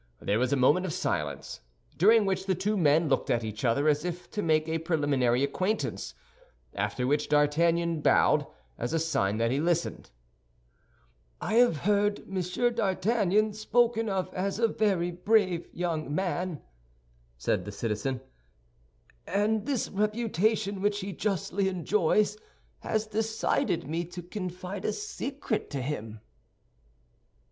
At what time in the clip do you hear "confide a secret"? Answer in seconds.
24.23-25.69